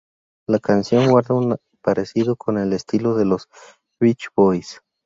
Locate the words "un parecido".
1.35-2.35